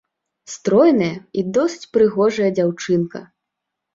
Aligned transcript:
Стройная 0.53 1.09
і 1.41 1.43
досыць 1.57 1.89
прыгожая 1.97 2.49
дзяўчынка. 2.61 3.19